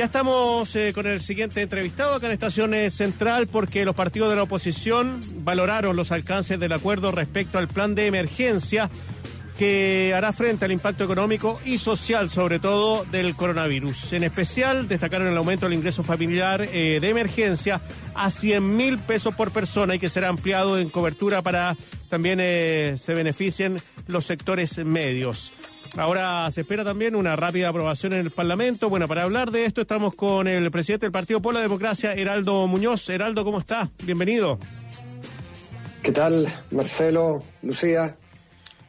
Ya 0.00 0.06
estamos 0.06 0.74
eh, 0.76 0.92
con 0.94 1.06
el 1.06 1.20
siguiente 1.20 1.60
entrevistado 1.60 2.14
acá 2.14 2.24
en 2.24 2.32
Estación 2.32 2.72
Central 2.90 3.48
porque 3.48 3.84
los 3.84 3.94
partidos 3.94 4.30
de 4.30 4.36
la 4.36 4.44
oposición 4.44 5.22
valoraron 5.44 5.94
los 5.94 6.10
alcances 6.10 6.58
del 6.58 6.72
acuerdo 6.72 7.10
respecto 7.10 7.58
al 7.58 7.68
plan 7.68 7.94
de 7.94 8.06
emergencia 8.06 8.90
que 9.58 10.14
hará 10.16 10.32
frente 10.32 10.64
al 10.64 10.72
impacto 10.72 11.04
económico 11.04 11.60
y 11.66 11.76
social, 11.76 12.30
sobre 12.30 12.58
todo 12.58 13.04
del 13.12 13.36
coronavirus. 13.36 14.14
En 14.14 14.24
especial, 14.24 14.88
destacaron 14.88 15.28
el 15.28 15.36
aumento 15.36 15.66
del 15.66 15.74
ingreso 15.74 16.02
familiar 16.02 16.62
eh, 16.62 16.96
de 16.98 17.08
emergencia 17.10 17.82
a 18.14 18.30
100 18.30 18.74
mil 18.74 18.98
pesos 19.00 19.34
por 19.34 19.50
persona 19.50 19.96
y 19.96 19.98
que 19.98 20.08
será 20.08 20.28
ampliado 20.28 20.78
en 20.78 20.88
cobertura 20.88 21.42
para 21.42 21.76
también 22.08 22.38
eh, 22.40 22.94
se 22.96 23.12
beneficien 23.12 23.82
los 24.06 24.24
sectores 24.24 24.78
medios. 24.78 25.52
Ahora 25.96 26.50
se 26.50 26.60
espera 26.60 26.84
también 26.84 27.16
una 27.16 27.34
rápida 27.36 27.68
aprobación 27.68 28.12
en 28.12 28.20
el 28.20 28.30
Parlamento. 28.30 28.88
Bueno, 28.88 29.08
para 29.08 29.24
hablar 29.24 29.50
de 29.50 29.64
esto 29.64 29.80
estamos 29.80 30.14
con 30.14 30.46
el 30.46 30.70
presidente 30.70 31.06
del 31.06 31.12
Partido 31.12 31.42
por 31.42 31.52
la 31.52 31.60
Democracia, 31.60 32.12
Heraldo 32.14 32.66
Muñoz. 32.68 33.08
Heraldo, 33.08 33.44
¿cómo 33.44 33.58
está? 33.58 33.90
Bienvenido. 34.04 34.58
¿Qué 36.02 36.12
tal, 36.12 36.48
Marcelo, 36.70 37.42
Lucía? 37.62 38.16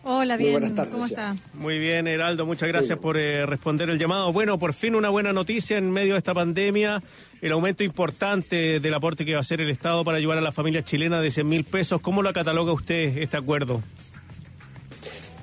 Hola, 0.04 0.36
bien. 0.36 0.54
buenas 0.54 0.74
tardes, 0.74 0.94
¿Cómo 0.94 1.06
está? 1.06 1.36
Muy 1.54 1.78
bien, 1.78 2.08
Heraldo. 2.08 2.46
Muchas 2.46 2.68
gracias 2.68 2.98
por 2.98 3.18
eh, 3.18 3.46
responder 3.46 3.90
el 3.90 4.00
llamado. 4.00 4.32
Bueno, 4.34 4.58
por 4.58 4.74
fin 4.74 4.96
una 4.96 5.10
buena 5.10 5.32
noticia 5.34 5.78
en 5.78 5.92
medio 5.92 6.14
de 6.14 6.20
esta 6.20 6.34
pandemia. 6.34 7.04
El 7.42 7.52
aumento 7.52 7.84
importante 7.84 8.80
del 8.80 8.94
aporte 8.94 9.26
que 9.26 9.34
va 9.34 9.40
a 9.40 9.42
hacer 9.42 9.62
el 9.62 9.70
Estado 9.70 10.04
para 10.04 10.18
ayudar 10.18 10.38
a 10.38 10.42
la 10.42 10.52
familia 10.52 10.84
chilena 10.84 11.22
de 11.22 11.30
100 11.30 11.48
mil 11.48 11.64
pesos. 11.64 12.02
¿Cómo 12.02 12.24
lo 12.24 12.34
cataloga 12.34 12.74
usted 12.74 13.18
este 13.18 13.38
acuerdo? 13.38 13.82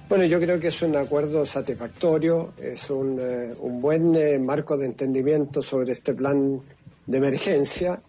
Bueno, 0.08 0.24
yo 0.24 0.40
creo 0.40 0.58
que 0.58 0.68
es 0.68 0.80
un 0.80 0.96
acuerdo 0.96 1.44
satisfactorio, 1.44 2.54
es 2.56 2.88
un, 2.88 3.18
eh, 3.20 3.52
buen 3.60 4.16
eh, 4.16 4.38
marco 4.38 4.74
de 4.78 4.86
entendimiento 4.86 5.60
sobre 5.60 5.92
este 5.92 6.14
plan 6.14 6.62
de 7.06 7.18
emergencia 7.18 8.00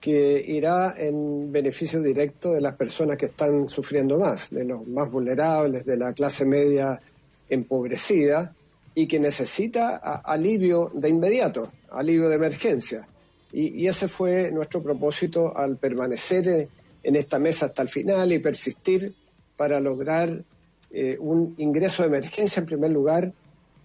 que 0.00 0.44
irá 0.46 0.94
en 0.96 1.50
beneficio 1.50 2.00
directo 2.00 2.52
de 2.52 2.60
las 2.60 2.76
personas 2.76 3.16
que 3.16 3.26
están 3.26 3.68
sufriendo 3.68 4.16
más, 4.16 4.48
de 4.50 4.64
los 4.64 4.86
más 4.86 5.10
vulnerables, 5.10 5.84
de 5.84 5.96
la 5.96 6.12
clase 6.12 6.44
media 6.44 7.00
empobrecida 7.48 8.54
y 8.94 9.08
que 9.08 9.18
necesita 9.18 9.96
alivio 9.96 10.92
de 10.94 11.08
inmediato, 11.08 11.72
alivio 11.90 12.28
de 12.28 12.36
emergencia. 12.36 13.08
Y, 13.52 13.82
y, 13.82 13.88
ese 13.88 14.06
fue 14.06 14.52
nuestro 14.52 14.80
propósito 14.80 15.56
al 15.56 15.78
permanecer 15.78 16.68
en 17.02 17.16
esta 17.16 17.40
mesa 17.40 17.66
hasta 17.66 17.82
el 17.82 17.88
final 17.88 18.30
y 18.32 18.38
persistir 18.38 19.12
para 19.56 19.80
lograr 19.80 20.44
eh, 20.92 21.16
un 21.20 21.54
ingreso 21.58 22.02
de 22.02 22.08
emergencia 22.08 22.60
en 22.60 22.66
primer 22.66 22.90
lugar 22.90 23.32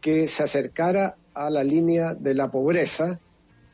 que 0.02 0.28
se 0.28 0.44
acercara 0.44 1.18
a 1.34 1.50
la 1.50 1.64
línea 1.64 2.14
de 2.14 2.34
la 2.34 2.50
pobreza, 2.50 3.20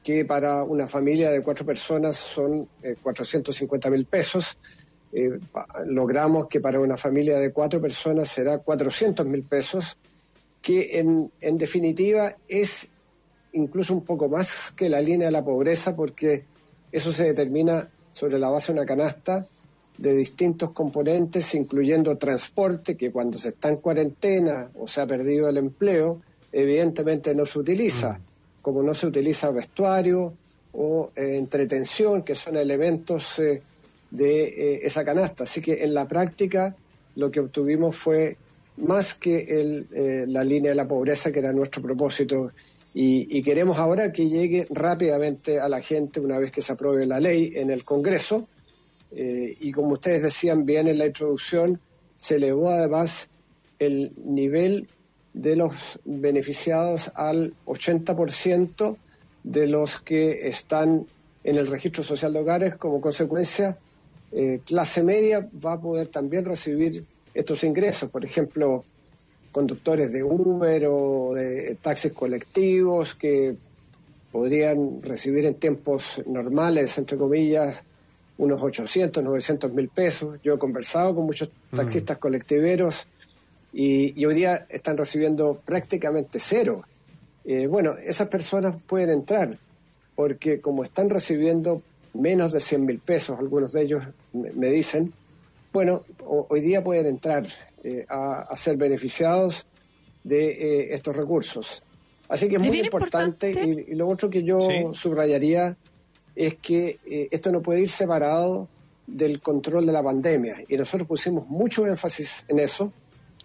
que 0.03 0.25
para 0.25 0.63
una 0.63 0.87
familia 0.87 1.29
de 1.29 1.41
cuatro 1.41 1.65
personas 1.65 2.17
son 2.17 2.67
450 3.02 3.87
eh, 3.87 3.91
mil 3.91 4.05
pesos. 4.05 4.57
Eh, 5.13 5.39
logramos 5.85 6.47
que 6.47 6.59
para 6.59 6.79
una 6.79 6.97
familia 6.97 7.37
de 7.37 7.52
cuatro 7.52 7.81
personas 7.81 8.29
será 8.29 8.57
400 8.57 9.25
mil 9.25 9.43
pesos, 9.43 9.97
que 10.61 10.99
en, 10.99 11.31
en 11.39 11.57
definitiva 11.57 12.35
es 12.47 12.89
incluso 13.53 13.93
un 13.93 14.03
poco 14.03 14.29
más 14.29 14.71
que 14.71 14.89
la 14.89 15.02
línea 15.02 15.27
de 15.27 15.31
la 15.31 15.43
pobreza, 15.43 15.95
porque 15.95 16.45
eso 16.91 17.11
se 17.11 17.25
determina 17.25 17.89
sobre 18.13 18.39
la 18.39 18.49
base 18.49 18.73
de 18.73 18.79
una 18.79 18.85
canasta 18.85 19.47
de 20.02 20.16
distintos 20.16 20.71
componentes, 20.71 21.53
incluyendo 21.53 22.17
transporte, 22.17 22.97
que 22.97 23.11
cuando 23.11 23.38
se 23.38 23.49
está 23.49 23.69
en 23.69 23.77
cuarentena 23.77 24.71
o 24.73 24.88
se 24.88 24.99
ha 24.99 25.05
perdido 25.05 25.47
el 25.47 25.58
empleo, 25.58 26.21
evidentemente 26.52 27.35
no 27.35 27.45
se 27.45 27.59
utiliza, 27.59 28.13
mm. 28.13 28.21
como 28.63 28.81
no 28.81 28.95
se 28.95 29.05
utiliza 29.05 29.52
vestuario 29.52 30.33
o 30.73 31.11
eh, 31.16 31.38
entretención, 31.38 32.23
que 32.23 32.33
son 32.33 32.58
elementos 32.58 33.38
eh, 33.38 33.61
de 34.09 34.43
eh, 34.45 34.80
esa 34.83 35.05
canasta. 35.05 35.43
Así 35.43 35.61
que 35.61 35.83
en 35.83 35.93
la 35.93 36.08
práctica 36.08 36.75
lo 37.15 37.30
que 37.30 37.39
obtuvimos 37.39 37.95
fue 37.95 38.37
más 38.77 39.14
que 39.14 39.61
el, 39.61 40.33
la 40.33 40.43
línea 40.43 40.71
de 40.71 40.76
la 40.76 40.87
pobreza, 40.87 41.31
que 41.31 41.39
era 41.39 41.53
nuestro 41.53 41.83
propósito, 41.83 42.52
y, 42.95 43.37
y 43.37 43.43
queremos 43.43 43.77
ahora 43.77 44.11
que 44.11 44.27
llegue 44.27 44.65
rápidamente 44.71 45.59
a 45.59 45.70
la 45.70 45.80
gente 45.81 46.20
una 46.20 46.39
vez 46.39 46.52
que 46.52 46.64
se 46.64 46.71
apruebe 46.73 47.05
la 47.05 47.20
ley 47.20 47.52
en 47.55 47.70
el 47.70 47.83
Congreso 47.83 48.47
eh, 49.11 49.58
y 49.60 49.72
como 49.72 49.94
ustedes 49.94 50.23
decían 50.23 50.66
bien 50.66 50.88
en 50.88 50.98
la 50.98 51.08
introducción, 51.08 51.80
se 52.17 52.36
elevó 52.36 52.70
además 52.70 53.30
el 53.80 54.14
nivel 54.23 54.88
de 55.33 55.55
los 55.55 55.99
beneficiados 56.05 57.11
al 57.16 57.54
80% 57.66 58.98
de 59.44 59.67
los 59.67 60.02
que 60.02 60.48
están 60.48 61.08
en 61.44 61.55
el 61.58 61.67
registro 61.67 62.04
social 62.04 62.33
de 62.33 62.39
hogares. 62.39 62.76
Como 62.76 63.02
consecuencia, 63.02 63.77
eh, 64.32 64.61
clase 64.66 65.04
media 65.04 65.48
va 65.66 65.73
a 65.73 65.82
poder 65.82 66.08
también 66.10 66.45
recibir 66.45 67.04
estos 67.33 67.64
ingresos. 67.64 68.10
Por 68.10 68.23
ejemplo, 68.23 68.83
conductores 69.52 70.11
de 70.11 70.23
Uber 70.23 70.86
o 70.88 71.33
de 71.33 71.77
taxis 71.82 72.14
colectivos 72.14 73.16
que 73.16 73.55
podrían 74.32 75.02
recibir 75.02 75.45
en 75.45 75.55
tiempos 75.55 76.21
normales, 76.26 76.98
entre 76.98 77.17
comillas, 77.17 77.83
unos 78.41 78.59
800, 78.59 79.23
900 79.23 79.71
mil 79.71 79.87
pesos. 79.87 80.39
Yo 80.43 80.55
he 80.55 80.57
conversado 80.57 81.13
con 81.15 81.25
muchos 81.25 81.49
mm. 81.71 81.75
taxistas 81.75 82.17
colectiveros 82.17 83.07
y, 83.71 84.25
hoy 84.25 84.33
día 84.33 84.65
están 84.67 84.97
recibiendo 84.97 85.61
prácticamente 85.63 86.39
cero. 86.39 86.83
Eh, 87.45 87.67
bueno, 87.67 87.95
esas 88.03 88.27
personas 88.29 88.75
pueden 88.87 89.11
entrar 89.11 89.57
porque 90.15 90.59
como 90.59 90.83
están 90.83 91.09
recibiendo 91.09 91.83
menos 92.13 92.52
de 92.52 92.59
100 92.59 92.85
mil 92.85 92.99
pesos, 92.99 93.37
algunos 93.37 93.73
de 93.73 93.83
ellos 93.83 94.03
me, 94.33 94.67
dicen, 94.69 95.13
bueno, 95.71 96.03
hoy 96.25 96.61
día 96.61 96.83
pueden 96.83 97.05
entrar 97.05 97.45
eh, 97.83 98.05
a, 98.09 98.55
ser 98.58 98.75
beneficiados 98.75 99.67
de 100.23 100.49
eh, 100.49 100.95
estos 100.95 101.15
recursos. 101.15 101.83
Así 102.27 102.49
que 102.49 102.55
es 102.55 102.61
muy 102.65 102.79
importante, 102.79 103.52
Y, 103.52 103.93
lo 103.93 104.09
otro 104.09 104.31
que 104.31 104.43
yo 104.43 104.59
subrayaría 104.93 105.77
es 106.45 106.55
que 106.55 106.99
eh, 107.05 107.27
esto 107.29 107.52
no 107.52 107.61
puede 107.61 107.81
ir 107.81 107.89
separado 107.89 108.67
del 109.05 109.41
control 109.41 109.85
de 109.85 109.91
la 109.91 110.02
pandemia. 110.02 110.63
Y 110.67 110.75
nosotros 110.75 111.07
pusimos 111.07 111.47
mucho 111.47 111.85
énfasis 111.85 112.45
en 112.47 112.59
eso 112.59 112.91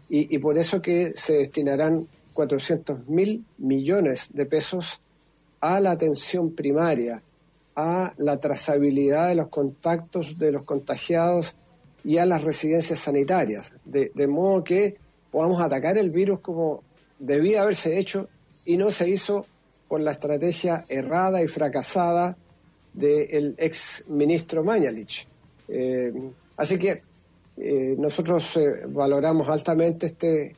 y, 0.09 0.39
por 0.39 0.57
eso 0.57 0.81
que 0.81 1.13
se 1.15 1.39
destinarán 1.39 2.07
400 2.33 3.09
mil 3.09 3.45
millones 3.59 4.29
de 4.33 4.47
pesos 4.47 5.01
a 5.61 5.81
la 5.81 5.91
atención 5.91 6.53
primaria, 6.53 7.23
a 7.75 8.15
la 8.17 8.39
trazabilidad 8.39 9.29
de 9.29 9.35
los 9.35 9.49
contactos 9.49 10.39
de 10.39 10.53
los 10.53 10.63
contagiados 10.63 11.57
y 12.05 12.19
a 12.19 12.27
las 12.27 12.45
residencias 12.45 13.01
sanitarias, 13.01 13.73
de, 13.85 14.13
de 14.15 14.27
modo 14.29 14.63
que 14.63 14.97
podamos 15.33 15.61
atacar 15.61 15.99
el 15.99 16.11
virus 16.11 16.39
como 16.39 16.85
debía 17.19 17.63
haberse 17.63 17.99
hecho 17.99 18.29
y 18.65 18.77
no 18.77 18.93
se 18.93 19.11
hizo 19.11 19.45
por 19.89 20.01
la 20.01 20.13
estrategia 20.13 20.85
errada 20.89 21.43
y 21.43 21.49
fracasada 21.49 22.37
del 22.97 23.55
ex 23.59 24.05
ministro 24.09 24.65
Mañalich. 24.65 25.27
Eh, 25.69 26.13
así 26.57 26.79
que 26.79 27.03
eh, 27.59 27.95
nosotros 27.99 28.57
eh, 28.57 28.87
valoramos 28.89 29.49
altamente 29.49 30.07
este, 30.07 30.57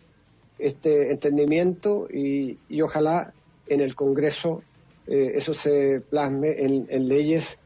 este 0.59 1.11
entendimiento 1.11 2.09
y, 2.11 2.57
ojalá 2.81 3.33
en 3.67 3.81
el 3.81 3.95
Congreso 3.95 4.63
eso 5.07 5.55
se 5.55 6.03
plasme 6.11 6.55
en, 6.59 7.09
leyes 7.09 7.59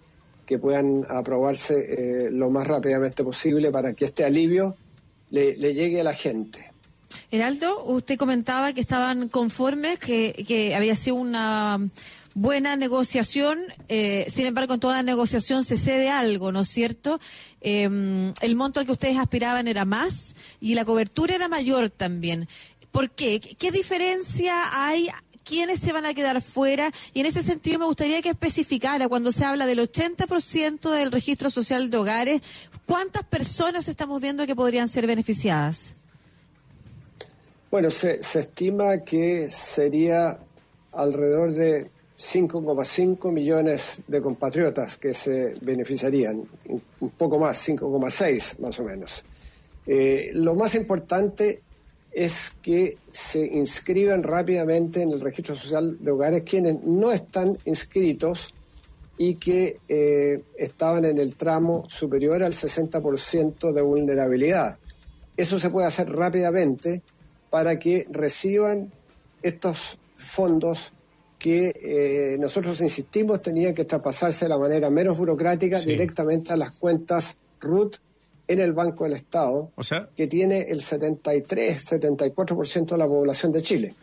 que 0.46 0.60
puedan 0.60 1.04
aprobarse 1.08 2.30
lo 2.30 2.50
más 2.50 2.68
rápidamente 2.68 3.24
posible 3.24 3.72
para 3.72 3.94
que 3.94 4.04
este 4.04 4.24
alivio 4.24 4.76
le, 5.30 5.54
llegue 5.74 6.00
a 6.00 6.04
la 6.04 6.14
gente. 6.14 6.70
Heraldo, 7.32 7.84
usted 7.84 8.16
comentaba 8.16 8.72
que 8.72 8.80
estaban 8.80 9.28
conformes, 9.28 9.98
que, 9.98 10.44
que 10.46 10.76
había 10.76 10.94
sido 10.94 11.16
una 11.16 11.80
buena 12.34 12.76
negociación, 12.76 13.60
eh, 13.88 14.26
sin 14.28 14.46
embargo, 14.46 14.74
en 14.74 14.80
toda 14.80 15.02
negociación 15.02 15.64
se 15.64 15.76
cede 15.76 16.08
algo, 16.08 16.52
¿no 16.52 16.60
es 16.60 16.68
cierto? 16.68 17.20
Em, 17.60 18.32
el 18.40 18.56
monto 18.56 18.80
al 18.80 18.86
que 18.86 18.92
ustedes 18.92 19.18
aspiraban 19.18 19.68
era 19.68 19.84
más 19.84 20.34
y 20.60 20.74
la 20.74 20.84
cobertura 20.84 21.34
era 21.34 21.48
mayor 21.48 21.90
también. 21.90 22.48
¿Por 22.90 23.10
qué? 23.10 23.40
¿Qué 23.40 23.70
diferencia 23.70 24.54
hay? 24.72 25.08
¿Quiénes 25.44 25.80
se 25.80 25.92
van 25.92 26.06
a 26.06 26.14
quedar 26.14 26.40
fuera? 26.40 26.90
Y 27.14 27.20
en 27.20 27.26
ese 27.26 27.42
sentido 27.42 27.80
me 27.80 27.86
gustaría 27.86 28.22
que 28.22 28.28
especificara, 28.28 29.08
cuando 29.08 29.32
se 29.32 29.44
habla 29.44 29.66
del 29.66 29.80
80% 29.80 30.90
del 30.90 31.10
registro 31.10 31.50
social 31.50 31.90
de 31.90 31.96
hogares, 31.96 32.42
¿cuántas 32.86 33.24
personas 33.24 33.88
estamos 33.88 34.22
viendo 34.22 34.46
que 34.46 34.54
podrían 34.54 34.88
ser 34.88 35.06
beneficiadas? 35.06 35.96
Bueno, 37.70 37.90
se, 37.90 38.22
se 38.22 38.40
estima 38.40 38.98
que 38.98 39.48
sería 39.48 40.38
alrededor 40.92 41.54
de 41.54 41.90
5,5 42.22 43.32
millones 43.32 43.98
de 44.06 44.22
compatriotas 44.22 44.96
que 44.96 45.12
se 45.12 45.54
beneficiarían, 45.60 46.44
un 47.00 47.10
poco 47.10 47.38
más, 47.40 47.68
5,6 47.68 48.60
más 48.60 48.78
o 48.78 48.84
menos. 48.84 49.24
Eh, 49.84 50.30
lo 50.34 50.54
más 50.54 50.76
importante 50.76 51.62
es 52.12 52.56
que 52.62 52.96
se 53.10 53.44
inscriban 53.44 54.22
rápidamente 54.22 55.02
en 55.02 55.10
el 55.10 55.20
registro 55.20 55.56
social 55.56 55.96
de 55.98 56.10
hogares 56.12 56.42
quienes 56.42 56.80
no 56.84 57.10
están 57.10 57.58
inscritos 57.64 58.54
y 59.18 59.34
que 59.34 59.80
eh, 59.88 60.44
estaban 60.56 61.04
en 61.04 61.18
el 61.18 61.34
tramo 61.34 61.86
superior 61.88 62.44
al 62.44 62.52
60% 62.52 63.72
de 63.72 63.82
vulnerabilidad. 63.82 64.78
Eso 65.36 65.58
se 65.58 65.70
puede 65.70 65.88
hacer 65.88 66.08
rápidamente 66.08 67.02
para 67.50 67.80
que 67.80 68.06
reciban 68.10 68.92
estos 69.42 69.98
fondos 70.16 70.92
que 71.42 71.74
eh, 71.74 72.36
nosotros 72.38 72.80
insistimos 72.80 73.42
tenían 73.42 73.74
que 73.74 73.84
traspasarse 73.84 74.44
de 74.44 74.48
la 74.48 74.58
manera 74.58 74.90
menos 74.90 75.18
burocrática 75.18 75.80
directamente 75.80 76.52
a 76.52 76.56
las 76.56 76.70
cuentas 76.70 77.36
RUT 77.60 77.96
en 78.46 78.60
el 78.60 78.72
Banco 78.72 79.02
del 79.02 79.14
Estado, 79.14 79.72
que 80.16 80.28
tiene 80.28 80.70
el 80.70 80.80
73, 80.80 81.84
74% 81.84 82.90
de 82.90 82.96
la 82.96 83.08
población 83.08 83.50
de 83.50 83.60
Chile. 83.60 83.96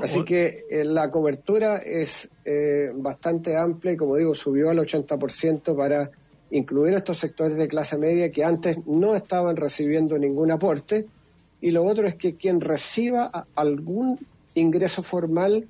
Así 0.00 0.24
que 0.24 0.64
eh, 0.70 0.84
la 0.84 1.10
cobertura 1.10 1.78
es 1.78 2.30
eh, 2.44 2.92
bastante 2.94 3.56
amplia 3.56 3.94
y, 3.94 3.96
como 3.96 4.14
digo, 4.14 4.32
subió 4.36 4.70
al 4.70 4.78
80% 4.78 5.76
para 5.76 6.08
incluir 6.52 6.94
estos 6.94 7.18
sectores 7.18 7.56
de 7.56 7.66
clase 7.66 7.98
media 7.98 8.30
que 8.30 8.44
antes 8.44 8.78
no 8.86 9.16
estaban 9.16 9.56
recibiendo 9.56 10.16
ningún 10.18 10.52
aporte. 10.52 11.06
Y 11.60 11.72
lo 11.72 11.84
otro 11.84 12.06
es 12.06 12.14
que 12.14 12.36
quien 12.36 12.60
reciba 12.60 13.48
algún 13.56 14.24
ingreso 14.54 15.02
formal, 15.02 15.66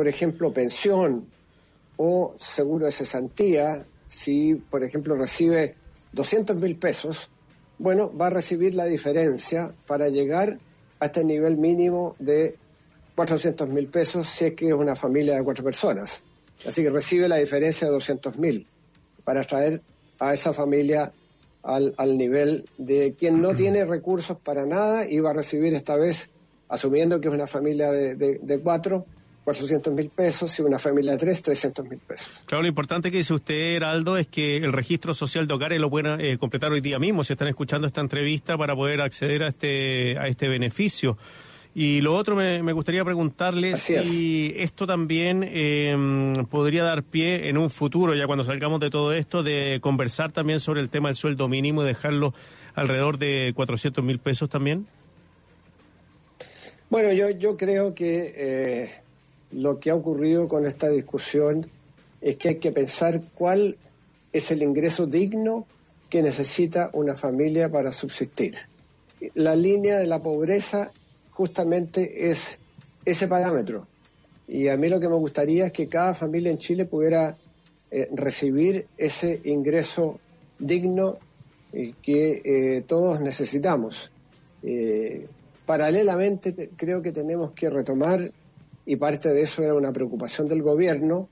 por 0.00 0.08
ejemplo, 0.08 0.50
pensión 0.50 1.26
o 1.98 2.34
seguro 2.38 2.86
de 2.86 2.92
cesantía, 2.92 3.84
si, 4.08 4.54
por 4.54 4.82
ejemplo, 4.82 5.14
recibe 5.14 5.74
200 6.12 6.56
mil 6.56 6.76
pesos, 6.76 7.28
bueno, 7.76 8.10
va 8.16 8.28
a 8.28 8.30
recibir 8.30 8.74
la 8.74 8.86
diferencia 8.86 9.74
para 9.86 10.08
llegar 10.08 10.58
a 11.00 11.04
este 11.04 11.22
nivel 11.22 11.58
mínimo 11.58 12.16
de 12.18 12.56
400 13.14 13.68
mil 13.68 13.88
pesos 13.88 14.26
si 14.26 14.46
es 14.46 14.54
que 14.54 14.68
es 14.68 14.72
una 14.72 14.96
familia 14.96 15.34
de 15.34 15.44
cuatro 15.44 15.64
personas. 15.64 16.22
Así 16.66 16.82
que 16.82 16.88
recibe 16.88 17.28
la 17.28 17.36
diferencia 17.36 17.86
de 17.86 17.92
200 17.92 18.38
mil 18.38 18.66
para 19.22 19.42
traer 19.42 19.82
a 20.18 20.32
esa 20.32 20.54
familia 20.54 21.12
al, 21.62 21.92
al, 21.98 22.16
nivel 22.16 22.64
de 22.78 23.12
quien 23.18 23.42
no 23.42 23.54
tiene 23.54 23.84
recursos 23.84 24.38
para 24.38 24.64
nada 24.64 25.06
y 25.06 25.20
va 25.20 25.32
a 25.32 25.34
recibir 25.34 25.74
esta 25.74 25.96
vez, 25.96 26.30
asumiendo 26.70 27.20
que 27.20 27.28
es 27.28 27.34
una 27.34 27.46
familia 27.46 27.90
de, 27.90 28.14
de 28.16 28.60
cuatro, 28.60 29.04
400 29.50 29.92
mil 29.92 30.08
pesos 30.10 30.56
y 30.58 30.62
una 30.62 30.78
familia 30.78 31.12
de 31.12 31.18
tres, 31.18 31.42
300 31.42 31.84
mil 31.88 31.98
pesos. 31.98 32.42
Claro, 32.46 32.62
lo 32.62 32.68
importante 32.68 33.10
que 33.10 33.18
dice 33.18 33.34
usted, 33.34 33.74
Heraldo, 33.74 34.16
es 34.16 34.28
que 34.28 34.58
el 34.58 34.72
registro 34.72 35.12
social 35.12 35.48
de 35.48 35.54
hogares 35.54 35.80
lo 35.80 35.90
pueden 35.90 36.20
eh, 36.20 36.38
completar 36.38 36.70
hoy 36.70 36.80
día 36.80 37.00
mismo, 37.00 37.24
si 37.24 37.32
están 37.32 37.48
escuchando 37.48 37.88
esta 37.88 38.00
entrevista, 38.00 38.56
para 38.56 38.76
poder 38.76 39.00
acceder 39.00 39.42
a 39.42 39.48
este, 39.48 40.16
a 40.18 40.28
este 40.28 40.48
beneficio. 40.48 41.18
Y 41.74 42.00
lo 42.00 42.14
otro, 42.14 42.36
me, 42.36 42.72
gustaría 42.72 43.04
preguntarle 43.04 43.74
si 43.74 44.54
esto 44.56 44.86
también 44.86 45.42
em, 45.42 46.34
podría 46.46 46.84
dar 46.84 47.02
pie 47.02 47.48
en 47.48 47.58
un 47.58 47.70
futuro, 47.70 48.14
ya 48.14 48.26
cuando 48.26 48.44
salgamos 48.44 48.78
de 48.78 48.90
todo 48.90 49.12
esto, 49.12 49.42
de 49.42 49.78
conversar 49.80 50.30
también 50.30 50.60
sobre 50.60 50.80
el 50.80 50.90
tema 50.90 51.08
del 51.08 51.16
sueldo 51.16 51.48
mínimo 51.48 51.82
y 51.82 51.86
dejarlo 51.86 52.34
alrededor 52.74 53.18
de 53.18 53.52
400 53.54 54.04
mil 54.04 54.20
pesos 54.20 54.48
también. 54.48 54.86
Bueno, 56.88 57.12
yo, 57.12 57.30
yo 57.30 57.56
creo 57.56 57.94
que 57.94 58.34
eh, 58.36 58.90
lo 59.52 59.78
que 59.78 59.90
ha 59.90 59.94
ocurrido 59.94 60.48
con 60.48 60.66
esta 60.66 60.88
discusión 60.88 61.66
es 62.20 62.36
que 62.36 62.50
hay 62.50 62.56
que 62.56 62.72
pensar 62.72 63.22
cuál 63.34 63.76
es 64.32 64.50
el 64.50 64.62
ingreso 64.62 65.06
digno 65.06 65.66
que 66.08 66.22
necesita 66.22 66.90
una 66.92 67.16
familia 67.16 67.70
para 67.70 67.92
subsistir. 67.92 68.56
La 69.34 69.54
línea 69.54 69.98
de 69.98 70.06
la 70.06 70.22
pobreza 70.22 70.90
justamente 71.30 72.30
es 72.30 72.58
ese 73.04 73.28
parámetro. 73.28 73.86
Y 74.46 74.68
a 74.68 74.76
mí 74.76 74.88
lo 74.88 74.98
que 74.98 75.08
me 75.08 75.14
gustaría 75.14 75.66
es 75.66 75.72
que 75.72 75.88
cada 75.88 76.14
familia 76.14 76.50
en 76.50 76.58
Chile 76.58 76.84
pudiera 76.84 77.36
eh, 77.90 78.08
recibir 78.12 78.86
ese 78.98 79.40
ingreso 79.44 80.18
digno 80.58 81.18
que 82.02 82.42
eh, 82.44 82.82
todos 82.86 83.20
necesitamos. 83.20 84.10
Eh, 84.62 85.26
paralelamente 85.64 86.70
creo 86.76 87.00
que 87.00 87.12
tenemos 87.12 87.52
que 87.52 87.70
retomar 87.70 88.32
y 88.86 88.96
parte 88.96 89.30
de 89.30 89.42
eso 89.42 89.62
era 89.62 89.74
una 89.74 89.92
preocupación 89.92 90.48
del 90.48 90.62
gobierno. 90.62 91.28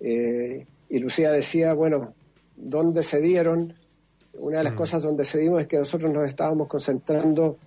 Eh, 0.00 0.66
y 0.88 0.98
Lucía 0.98 1.30
decía, 1.30 1.72
bueno, 1.74 2.14
¿dónde 2.56 3.02
se 3.02 3.20
dieron? 3.20 3.74
Una 4.34 4.58
de 4.58 4.64
las 4.64 4.74
mm. 4.74 4.76
cosas 4.76 5.02
donde 5.02 5.24
se 5.24 5.38
dimos 5.38 5.60
es 5.60 5.66
que 5.66 5.78
nosotros 5.78 6.12
nos 6.12 6.28
estábamos 6.28 6.68
concentrando 6.68 7.58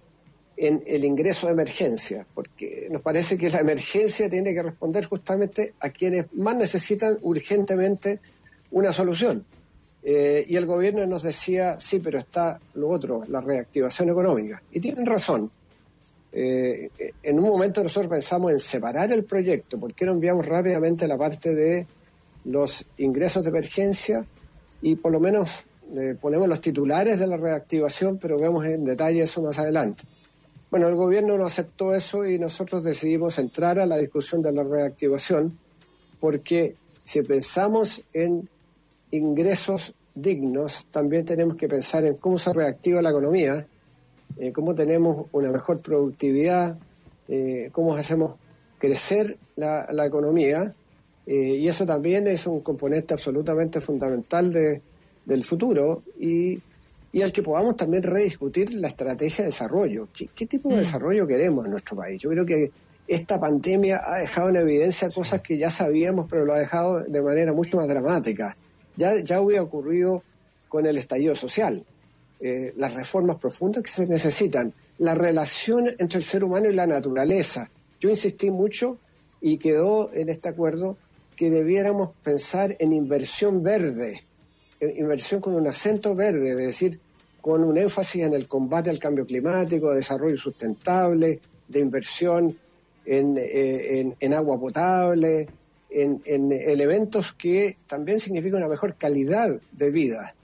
en 0.56 0.84
el 0.86 1.04
ingreso 1.04 1.48
de 1.48 1.54
emergencia, 1.54 2.28
porque 2.34 2.88
nos 2.92 3.02
parece 3.02 3.38
que 3.38 3.50
la 3.50 3.60
emergencia 3.60 4.30
tiene 4.30 4.54
que 4.54 4.62
responder 4.62 5.06
justamente 5.06 5.74
a 5.80 5.90
quienes 5.90 6.32
más 6.34 6.56
necesitan 6.56 7.18
urgentemente 7.22 8.20
una 8.72 8.94
solución. 8.94 9.46
Eh, 10.04 10.46
y 10.48 10.56
el 10.58 10.66
gobierno 10.66 11.06
nos 11.08 11.24
decía, 11.24 11.80
sí, 11.80 12.00
pero 12.00 12.20
está 12.20 12.60
lo 12.76 12.90
otro, 12.90 13.24
la 13.28 13.42
reactivación 13.42 14.10
económica. 14.10 14.62
Y 14.72 14.80
tienen 14.80 15.06
razón. 15.06 15.50
Eh, 16.36 16.90
en 17.22 17.38
un 17.38 17.48
momento 17.48 17.84
nosotros 17.84 18.10
pensamos 18.10 18.52
en 18.52 18.60
separar 18.60 19.12
el 19.12 19.24
proyecto, 19.24 19.80
porque 19.80 20.06
no 20.06 20.14
enviamos 20.14 20.46
rápidamente 20.48 21.08
la 21.08 21.18
parte 21.18 21.54
de 21.54 21.86
los 22.46 22.86
ingresos 22.98 23.44
de 23.44 23.50
emergencia 23.50 24.26
y 24.82 24.96
por 24.96 25.12
lo 25.12 25.20
menos 25.20 25.66
eh, 25.96 26.16
ponemos 26.20 26.48
los 26.48 26.60
titulares 26.60 27.20
de 27.20 27.28
la 27.28 27.38
reactivación, 27.38 28.18
pero 28.18 28.40
vemos 28.40 28.66
en 28.66 28.84
detalle 28.84 29.24
eso 29.24 29.44
más 29.44 29.60
adelante. 29.60 30.04
Bueno, 30.72 30.88
el 30.88 30.96
gobierno 30.96 31.38
no 31.38 31.46
aceptó 31.46 31.94
eso 31.94 32.26
y 32.26 32.40
nosotros 32.40 32.84
decidimos 32.84 33.38
entrar 33.38 33.80
a 33.80 33.86
la 33.86 33.98
discusión 33.98 34.42
de 34.42 34.52
la 34.52 34.64
reactivación, 34.64 35.56
porque 36.20 36.76
si 37.06 37.22
pensamos 37.22 38.04
en 38.12 38.50
ingresos 39.12 39.94
dignos, 40.16 40.88
también 40.90 41.26
tenemos 41.26 41.56
que 41.56 41.68
pensar 41.68 42.06
en 42.06 42.16
cómo 42.16 42.40
se 42.40 42.52
reactiva 42.54 43.04
la 43.04 43.12
economía 43.12 43.68
eh, 44.38 44.52
cómo 44.52 44.74
tenemos 44.76 45.28
una 45.32 45.52
mejor 45.52 45.80
productividad, 45.82 46.78
eh, 47.28 47.70
cómo 47.72 47.96
hacemos 47.96 48.36
crecer 48.78 49.38
la, 49.56 50.06
economía, 50.06 50.74
eh, 51.26 51.56
y 51.60 51.68
eso 51.68 51.86
también 51.86 52.28
es 52.28 52.46
un 52.48 52.62
componente 52.62 53.14
absolutamente 53.14 53.80
fundamental 53.80 54.52
de, 54.52 54.82
del 55.26 55.44
futuro 55.44 56.04
y, 56.20 56.60
y 57.12 57.22
al 57.22 57.32
que 57.32 57.44
podamos 57.44 57.78
también 57.78 58.04
rediscutir 58.04 58.74
la 58.74 58.90
estrategia 58.90 59.46
de 59.46 59.52
desarrollo. 59.52 60.10
¿Qué, 60.14 60.46
tipo 60.46 60.70
de 60.70 60.76
mm. 60.76 60.80
desarrollo 60.80 61.28
queremos 61.28 61.66
en 61.66 61.72
nuestro 61.72 61.96
país? 61.96 62.20
Yo 62.20 62.30
creo 62.32 62.46
que 62.46 62.72
esta 63.08 63.40
pandemia 63.40 64.02
ha 64.04 64.20
dejado 64.20 64.50
en 64.50 64.58
evidencia 64.58 65.10
cosas 65.10 65.42
que 65.42 65.58
ya 65.58 65.70
sabíamos, 65.70 66.28
pero 66.30 66.44
lo 66.44 66.54
ha 66.54 66.60
dejado 66.60 67.02
de 67.02 67.22
manera 67.22 67.54
mucho 67.54 67.78
más 67.78 67.88
dramática. 67.88 68.58
Ya, 68.96 69.20
ya 69.22 69.40
hubiera 69.42 69.64
ocurrido 69.64 70.24
con 70.68 70.86
el 70.86 70.98
estallido 70.98 71.36
social. 71.36 71.84
Eh, 72.46 72.74
las 72.76 72.94
reformas 72.94 73.38
profundas 73.38 73.82
que 73.84 73.90
se 73.90 74.06
necesitan, 74.06 74.74
la 74.98 75.16
relación 75.16 75.88
entre 75.98 76.18
el 76.18 76.26
ser 76.26 76.44
humano 76.44 76.70
y 76.70 76.74
la 76.74 76.86
naturaleza. 76.86 77.70
Yo 78.02 78.10
insistí 78.10 78.52
mucho 78.52 78.98
y 79.40 79.58
quedó 79.58 80.12
en 80.14 80.28
este 80.28 80.50
acuerdo 80.50 80.98
que 81.38 81.50
debiéramos 81.50 82.10
pensar 82.22 82.76
en 82.80 82.92
inversión 82.92 83.64
verde, 83.64 84.26
inversión 84.82 85.40
con 85.40 85.56
un 85.56 85.68
acento 85.68 86.16
verde, 86.16 86.50
es 86.50 86.58
decir, 86.58 87.00
con 87.40 87.64
un 87.64 87.78
énfasis 87.78 88.24
en 88.24 88.34
el 88.34 88.46
combate 88.46 88.90
al 88.90 89.00
cambio 89.00 89.26
climático, 89.26 89.96
desarrollo 89.96 90.38
sustentable, 90.38 91.40
de 91.66 91.80
inversión 91.80 92.58
en, 93.06 93.38
eh, 93.38 94.36
agua 94.36 94.60
potable, 94.60 95.48
en, 95.90 96.52
elementos 96.52 97.32
que 97.32 97.78
también 97.88 98.20
significan 98.20 98.58
una 98.58 98.68
mejor 98.68 98.96
calidad 98.96 99.62
de 99.72 99.90
vida. 99.92 100.36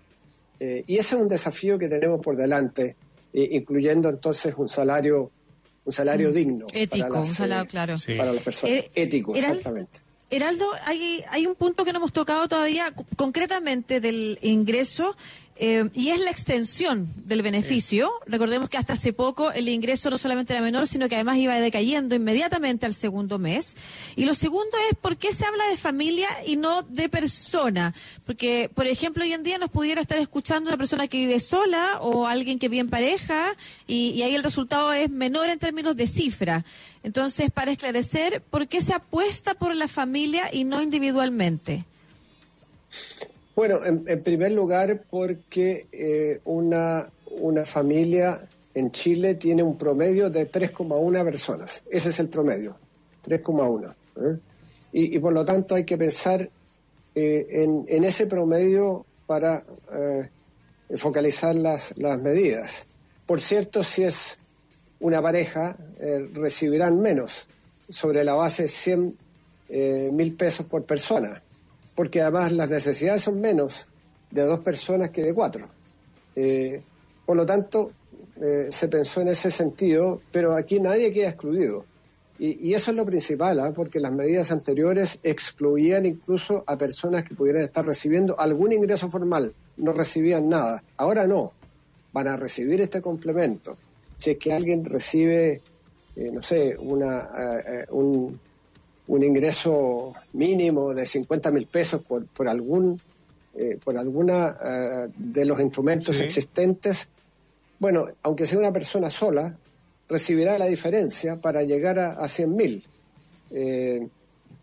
Eh, 0.59 0.83
y 0.87 0.97
ese 0.97 1.15
es 1.15 1.21
un 1.21 1.27
desafío 1.27 1.77
que 1.77 1.87
tenemos 1.87 2.19
por 2.19 2.35
delante, 2.35 2.95
eh, 3.33 3.49
incluyendo 3.51 4.09
entonces 4.09 4.53
un 4.57 4.69
salario 4.69 5.31
un 5.85 5.93
salario 5.93 6.29
mm, 6.29 6.33
digno. 6.33 6.65
Ético, 6.73 7.19
un 7.21 7.27
salario, 7.27 7.63
eh, 7.63 7.67
claro. 7.67 7.95
Para 8.17 8.33
las 8.33 8.43
personas. 8.43 8.89
Ético, 8.93 9.35
exactamente. 9.35 9.99
Heraldo, 10.29 10.65
hay, 10.85 11.23
hay 11.31 11.47
un 11.47 11.55
punto 11.55 11.83
que 11.83 11.91
no 11.91 11.97
hemos 11.97 12.13
tocado 12.13 12.47
todavía 12.47 12.93
concretamente 13.15 13.99
del 13.99 14.37
ingreso 14.43 15.15
eh, 15.61 15.89
y 15.93 16.11
es 16.11 16.19
la 16.21 16.31
extensión 16.31 17.09
del 17.25 17.41
beneficio. 17.41 18.09
Recordemos 18.25 18.69
que 18.69 18.77
hasta 18.77 18.93
hace 18.93 19.11
poco 19.11 19.51
el 19.51 19.67
ingreso 19.67 20.09
no 20.09 20.17
solamente 20.17 20.53
era 20.53 20.61
menor, 20.61 20.87
sino 20.87 21.09
que 21.09 21.15
además 21.15 21.37
iba 21.37 21.53
decayendo 21.59 22.15
inmediatamente 22.15 22.85
al 22.85 22.95
segundo 22.95 23.39
mes. 23.39 23.75
Y 24.15 24.23
lo 24.23 24.35
segundo 24.35 24.77
es 24.89 24.95
por 24.95 25.17
qué 25.17 25.33
se 25.33 25.45
habla 25.45 25.67
de 25.67 25.75
familia 25.75 26.29
y 26.47 26.55
no 26.55 26.83
de 26.83 27.09
persona. 27.09 27.93
Porque, 28.25 28.71
por 28.73 28.87
ejemplo, 28.87 29.25
hoy 29.25 29.33
en 29.33 29.43
día 29.43 29.57
nos 29.57 29.69
pudiera 29.69 29.99
estar 29.99 30.17
escuchando 30.17 30.69
una 30.69 30.77
persona 30.77 31.09
que 31.09 31.17
vive 31.17 31.41
sola 31.41 31.99
o 31.99 32.25
alguien 32.25 32.57
que 32.57 32.69
vive 32.69 32.79
en 32.79 32.89
pareja 32.89 33.53
y, 33.85 34.11
y 34.11 34.23
ahí 34.23 34.35
el 34.35 34.43
resultado 34.43 34.93
es 34.93 35.09
menor 35.09 35.49
en 35.49 35.59
términos 35.59 35.97
de 35.97 36.07
cifra. 36.07 36.63
Entonces, 37.03 37.51
para 37.51 37.71
esclarecer, 37.71 38.41
¿por 38.49 38.69
qué 38.69 38.81
se 38.81 38.93
apuesta 38.93 39.55
por 39.55 39.75
la 39.75 39.89
familia 39.89 40.49
y 40.53 40.63
no 40.63 40.81
individualmente? 40.81 41.83
Bueno, 43.59 43.81
en, 43.83 44.23
primer 44.23 44.53
lugar, 44.53 45.03
porque 45.09 45.87
eh, 45.91 46.39
una, 46.45 47.09
una 47.41 47.65
familia 47.65 48.47
en 48.73 48.89
Chile 48.93 49.35
tiene 49.35 49.61
un 49.61 49.77
promedio 49.77 50.29
de 50.29 50.49
3,1 50.49 51.25
personas. 51.25 51.83
Ese 51.91 52.07
es 52.11 52.19
el 52.21 52.29
promedio, 52.29 52.77
3,1. 53.27 53.93
¿eh? 54.15 54.39
Y, 54.93 55.17
y, 55.17 55.19
por 55.19 55.33
lo 55.33 55.43
tanto 55.43 55.75
hay 55.75 55.83
que 55.83 55.97
pensar 55.97 56.49
eh, 57.13 57.47
en, 57.49 57.85
en, 57.89 58.05
ese 58.05 58.27
promedio 58.27 59.05
para 59.27 59.65
eh, 59.91 60.29
focalizar 60.95 61.53
las, 61.53 61.93
las, 61.97 62.17
medidas. 62.17 62.87
Por 63.25 63.41
cierto, 63.41 63.83
si 63.83 64.03
es 64.03 64.37
una 65.01 65.21
pareja, 65.21 65.75
eh, 65.99 66.29
recibirán 66.33 67.01
menos, 67.01 67.45
sobre 67.89 68.23
la 68.23 68.35
base 68.35 68.63
de 68.63 68.69
100 68.69 69.17
mil 70.13 70.33
pesos 70.35 70.65
por 70.65 70.85
persona, 70.85 71.43
porque 71.99 72.21
además 72.21 72.53
las 72.53 72.69
necesidades 72.69 73.23
son 73.23 73.41
menos 73.41 73.89
de 74.31 74.43
dos 74.43 74.61
personas 74.61 75.09
que 75.09 75.21
de 75.21 75.33
cuatro. 75.33 75.67
por 77.25 77.35
lo 77.35 77.45
tanto, 77.45 77.91
eh, 78.41 78.67
se 78.69 78.87
pensó 78.87 79.19
en 79.19 79.27
ese 79.27 79.51
sentido, 79.51 80.21
pero 80.31 80.55
aquí 80.55 80.79
nadie 80.79 81.11
queda 81.11 81.27
excluido. 81.27 81.83
Y, 82.39 82.73
eso 82.73 82.91
es 82.91 82.95
lo 82.95 83.05
principal, 83.05 83.59
¿ah? 83.59 83.73
porque 83.75 83.99
las 83.99 84.13
medidas 84.13 84.49
anteriores 84.49 85.19
excluían 85.23 86.05
incluso 86.05 86.63
a 86.67 86.77
personas 86.77 87.25
que 87.25 87.35
pudieran 87.35 87.63
estar 87.63 87.85
recibiendo 87.85 88.39
algún 88.39 88.71
ingreso 88.71 89.11
formal, 89.11 89.53
no 89.75 89.91
recibían 89.91 90.47
nada. 90.47 90.81
Ahora 90.95 91.27
no, 91.27 91.51
van 92.13 92.29
a 92.29 92.37
recibir 92.37 92.79
este 92.79 93.01
complemento. 93.01 93.75
Si 94.17 94.29
es 94.29 94.37
que 94.37 94.53
alguien 94.53 94.85
recibe, 94.85 95.61
eh, 96.15 96.31
no 96.31 96.41
sé, 96.41 96.77
una, 96.79 97.29
eh, 97.67 97.85
un, 97.89 98.39
un, 99.09 99.23
ingreso 99.23 100.13
mínimo 100.33 100.93
de 100.93 101.05
50 101.05 101.51
mil 101.51 101.65
pesos 101.65 102.01
por, 102.01 102.25
por 102.27 102.47
algún 102.47 102.99
por 103.83 103.97
alguna 103.97 105.09
de 105.17 105.43
los 105.43 105.59
instrumentos 105.59 106.21
existentes, 106.21 107.09
bueno, 107.77 108.07
aunque 108.23 108.45
sea 108.45 108.57
una 108.57 108.71
persona 108.71 109.09
sola, 109.09 109.53
recibirá 110.09 110.57
la 110.57 110.65
diferencia 110.65 111.37
para 111.37 111.63
llegar 111.63 111.99
a, 111.99 112.13
a 112.13 112.25
100.000. 112.25 112.83
Eh, 113.51 114.07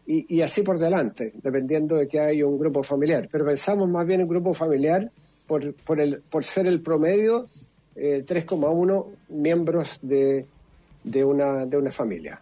y, 0.08 0.40
así 0.40 0.62
por 0.62 0.78
delante, 0.78 1.32
dependiendo 1.42 1.96
de 1.96 2.06
que 2.06 2.20
hay 2.20 2.40
un 2.40 2.56
grupo 2.58 2.84
familiar. 2.84 3.28
Pero 3.30 3.44
pensamos 3.44 3.88
más 3.88 4.06
bien 4.06 4.20
en 4.20 4.28
grupo 4.28 4.54
familiar 4.54 5.10
por, 5.48 5.74
por, 5.74 6.00
el, 6.00 6.20
por 6.20 6.44
ser 6.44 6.68
el 6.68 6.80
promedio 6.80 7.46
eh, 7.96 8.24
3,1 8.24 9.04
miembros 9.30 9.98
de, 10.02 10.46
de, 11.02 11.24
una, 11.24 11.66
de 11.66 11.76
una 11.76 11.90
familia. 11.90 12.40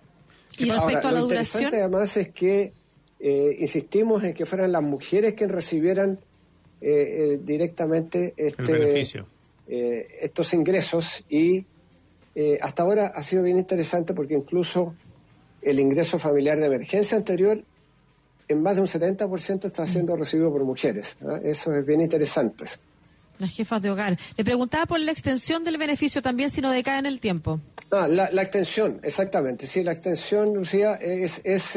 Y 0.59 0.71
respecto 0.71 1.09
a 1.09 1.13
la 1.13 1.21
lo 1.21 1.27
duración. 1.27 1.75
además 1.75 2.17
es 2.17 2.29
que 2.29 2.73
eh, 3.21 3.57
insistimos 3.61 4.23
en 4.25 4.35
que 4.35 4.47
fueran 4.47 4.73
las 4.73 4.83
mujeres 4.83 5.35
quienes 5.35 5.55
recibieran 5.55 6.19
eh, 6.81 7.39
directamente 7.43 8.35
este 8.37 8.73
beneficio 8.73 9.27
eh, 9.67 10.19
estos 10.21 10.53
ingresos 10.53 11.25
y 11.31 11.65
eh, 12.35 12.59
hasta 12.61 12.83
ahora 12.83 13.07
ha 13.07 13.23
sido 13.23 13.43
bien 13.43 13.57
interesante 13.57 14.13
porque 14.13 14.35
incluso 14.35 14.95
el 15.63 15.81
ingreso 15.81 16.19
familiar 16.19 16.61
de 16.61 16.67
emergencia 16.67 17.17
anterior 17.17 17.59
en 18.47 18.63
más 18.63 18.77
de 18.77 18.83
un 18.83 18.89
70% 18.89 19.65
está 19.65 19.87
siendo 19.87 20.17
recibido 20.17 20.53
por 20.53 20.65
mujeres. 20.65 21.17
¿ah? 21.27 21.41
Eso 21.43 21.75
es 21.75 21.87
bien 21.87 22.03
interesante. 22.03 22.67
Las 23.39 23.51
jefas 23.51 23.83
de 23.83 23.91
hogar. 23.91 24.19
Le 24.37 24.45
preguntaba 24.45 24.87
por 24.87 25.01
la 25.01 25.13
extensión 25.13 25.65
del 25.65 25.79
beneficio 25.79 26.23
también, 26.23 26.51
si 26.51 26.61
no 26.61 26.71
decae 26.71 26.99
en 26.99 27.07
el 27.07 27.21
tiempo. 27.21 27.61
Ah, 27.91 28.09
la, 28.09 28.43
extensión, 28.43 29.01
exactamente. 29.03 29.67
Sí, 29.67 29.83
la 29.83 29.93
extensión, 29.93 30.55
Lucía, 30.55 30.95
es, 30.95 31.41
es 31.45 31.77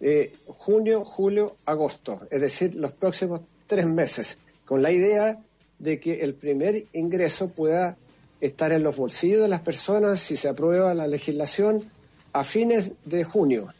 eh, 0.00 0.36
junio, 0.46 1.04
julio, 1.04 1.56
agosto, 1.64 2.20
es 2.30 2.40
decir, 2.40 2.74
los 2.74 2.92
próximos 2.92 3.40
tres 3.66 3.86
meses, 3.86 4.36
con 4.64 4.82
la 4.82 4.90
idea 4.90 5.38
de 5.78 5.98
que 5.98 6.20
el 6.20 6.34
primer 6.34 6.84
ingreso 6.92 7.48
pueda 7.48 7.96
estar 8.40 8.72
en 8.72 8.82
los 8.82 8.96
bolsillos 8.96 9.40
de 9.40 9.48
las 9.48 9.62
personas 9.62 10.20
si 10.20 10.36
se 10.36 10.48
aprueba 10.48 10.92
la 10.94 11.06
legislación 11.06 11.90
a 12.32 12.44
fines 12.44 12.92
de 13.04 13.24
junio. 13.24 13.72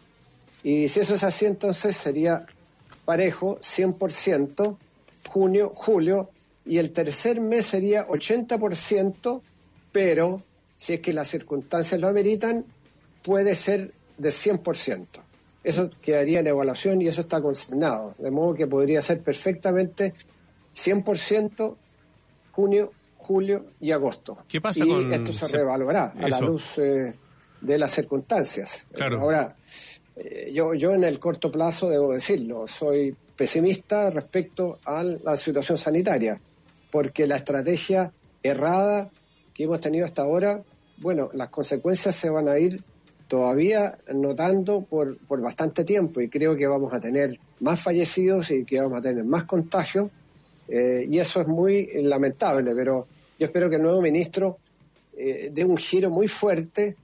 Y 0.62 0.88
si 0.88 1.00
eso 1.00 1.14
es 1.14 1.22
así, 1.22 1.44
entonces 1.44 1.96
sería 1.96 2.46
parejo 3.04 3.58
100% 3.60 4.76
junio, 5.28 5.72
julio, 5.74 6.30
y 6.66 6.78
el 6.78 6.90
tercer 6.92 7.40
mes 7.40 7.66
sería 7.66 8.06
80%, 8.06 9.40
pero 9.92 10.42
si 10.76 10.94
es 10.94 11.00
que 11.00 11.12
las 11.12 11.28
circunstancias 11.28 12.00
lo 12.00 12.08
ameritan, 12.08 12.64
puede 13.22 13.54
ser 13.54 13.92
de 14.18 14.30
100%. 14.30 15.06
Eso 15.62 15.90
quedaría 16.02 16.40
en 16.40 16.46
evaluación 16.46 17.00
y 17.00 17.08
eso 17.08 17.22
está 17.22 17.40
consignado, 17.40 18.14
de 18.18 18.30
modo 18.30 18.54
que 18.54 18.66
podría 18.66 19.00
ser 19.00 19.20
perfectamente 19.20 20.14
100% 20.76 21.76
junio, 22.52 22.92
julio 23.16 23.66
y 23.80 23.90
agosto. 23.92 24.38
¿Qué 24.46 24.60
pasa 24.60 24.84
y 24.84 25.12
esto 25.12 25.32
se 25.32 25.48
reevaluará 25.48 26.12
a 26.18 26.28
la 26.28 26.40
luz 26.40 26.78
eh, 26.78 27.14
de 27.64 27.78
las 27.78 27.92
circunstancias. 27.92 28.84
Claro. 28.92 29.20
Ahora, 29.20 29.56
eh, 30.16 30.50
yo, 30.52 30.74
yo 30.74 30.92
en 30.94 31.04
el 31.04 31.18
corto 31.18 31.50
plazo 31.50 31.88
debo 31.88 32.12
decirlo, 32.12 32.66
soy 32.66 33.16
pesimista 33.34 34.10
respecto 34.10 34.78
a 34.84 35.02
la 35.02 35.36
situación 35.36 35.78
sanitaria, 35.78 36.40
porque 36.94 37.26
la 37.26 37.34
estrategia 37.34 38.12
errada 38.44 39.10
que 39.52 39.64
hemos 39.64 39.80
tenido 39.80 40.06
hasta 40.06 40.22
ahora, 40.22 40.62
bueno, 40.98 41.28
las 41.34 41.48
consecuencias 41.48 42.14
se 42.14 42.30
van 42.30 42.48
a 42.48 42.56
ir 42.56 42.84
todavía 43.26 43.98
notando 44.14 44.82
por, 44.82 45.18
por 45.26 45.40
bastante 45.40 45.82
tiempo 45.82 46.20
y 46.20 46.28
creo 46.28 46.54
que 46.54 46.68
vamos 46.68 46.94
a 46.94 47.00
tener 47.00 47.40
más 47.58 47.80
fallecidos 47.80 48.52
y 48.52 48.64
que 48.64 48.80
vamos 48.80 49.00
a 49.00 49.02
tener 49.02 49.24
más 49.24 49.42
contagios 49.42 50.08
eh, 50.68 51.04
y 51.10 51.18
eso 51.18 51.40
es 51.40 51.48
muy 51.48 51.90
lamentable, 52.04 52.72
pero 52.76 53.08
yo 53.40 53.46
espero 53.46 53.68
que 53.68 53.74
el 53.74 53.82
nuevo 53.82 54.00
ministro 54.00 54.58
eh, 55.16 55.50
dé 55.52 55.64
un 55.64 55.78
giro 55.78 56.10
muy 56.10 56.28
fuerte 56.28 56.94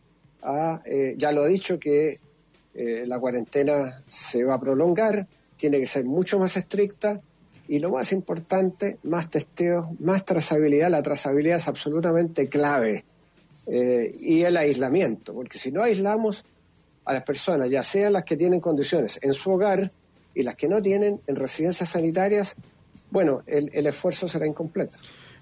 a, 0.43 0.83
eh, 0.85 1.17
ya 1.19 1.33
lo 1.33 1.43
ha 1.43 1.47
dicho, 1.49 1.81
que 1.81 2.21
la 2.73 3.19
cuarentena 3.19 4.05
se 4.07 4.45
va 4.45 4.55
a 4.55 4.61
prolongar, 4.61 5.27
tiene 5.57 5.81
que 5.81 5.87
ser 5.87 6.05
mucho 6.05 6.39
más 6.39 6.57
estricta 6.57 7.21
y 7.71 7.79
lo 7.79 7.91
más 7.91 8.13
importante, 8.13 8.99
más 9.05 9.31
testeos, 9.31 9.87
más 10.01 10.25
trazabilidad. 10.25 10.91
La 10.91 11.05
trazabilidad 11.05 11.59
es 11.59 11.69
absolutamente 11.69 12.49
clave. 12.49 13.05
y 13.69 14.43
el 14.43 14.57
aislamiento, 14.57 15.33
porque 15.33 15.57
si 15.57 15.71
no 15.71 15.85
aislamos 15.85 16.45
a 17.05 17.13
las 17.13 17.23
personas, 17.23 17.71
ya 17.71 17.85
sean 17.85 18.15
las 18.15 18.25
que 18.25 18.37
tienen 18.37 18.59
condiciones 18.59 19.21
en 19.23 19.33
su 19.35 19.53
hogar 19.53 19.93
y 20.35 20.43
las 20.43 20.57
que 20.57 20.69
no 20.69 20.83
tienen 20.83 21.21
en 21.29 21.37
residencias 21.37 21.91
sanitarias, 21.91 22.57
bueno, 23.13 23.43
el, 23.47 23.71
el 23.73 23.87
esfuerzo 23.87 24.29
será 24.29 24.49
incompleto. 24.49 24.99